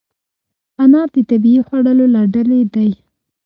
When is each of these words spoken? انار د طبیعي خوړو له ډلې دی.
انار 0.83 1.07
د 1.15 1.17
طبیعي 1.29 1.61
خوړو 1.67 1.93
له 2.13 2.21
ډلې 2.33 2.61
دی. 2.73 2.89